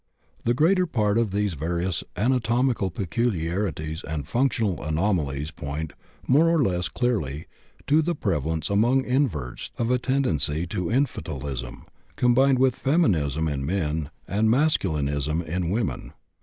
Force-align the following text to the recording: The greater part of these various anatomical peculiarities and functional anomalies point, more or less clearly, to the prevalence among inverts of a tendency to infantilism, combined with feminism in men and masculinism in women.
The 0.45 0.55
greater 0.55 0.87
part 0.87 1.19
of 1.19 1.29
these 1.29 1.53
various 1.53 2.03
anatomical 2.17 2.89
peculiarities 2.89 4.03
and 4.03 4.27
functional 4.27 4.83
anomalies 4.83 5.51
point, 5.51 5.93
more 6.27 6.49
or 6.49 6.59
less 6.63 6.89
clearly, 6.89 7.45
to 7.85 8.01
the 8.01 8.15
prevalence 8.15 8.71
among 8.71 9.05
inverts 9.05 9.69
of 9.77 9.91
a 9.91 9.99
tendency 9.99 10.65
to 10.65 10.85
infantilism, 10.89 11.83
combined 12.15 12.57
with 12.57 12.75
feminism 12.77 13.47
in 13.47 13.63
men 13.63 14.09
and 14.27 14.49
masculinism 14.49 15.43
in 15.43 15.69
women. 15.69 16.13